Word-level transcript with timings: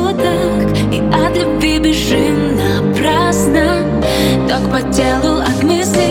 все 0.00 0.12
так 0.12 0.92
И 0.92 1.02
от 1.12 1.36
любви 1.36 1.78
бежим 1.78 2.56
напрасно. 2.56 3.84
Так 4.48 4.62
по 4.70 4.80
телу 4.92 5.40
от 5.40 5.62
мыслей 5.62 6.09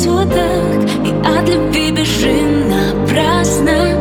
все 0.00 0.24
так 0.24 0.80
И 1.04 1.12
от 1.22 1.48
любви 1.48 1.92
бежим 1.92 2.70
напрасно. 2.70 3.98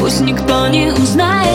Пусть 0.00 0.20
никто 0.20 0.66
не 0.68 0.92
узнает 0.92 1.47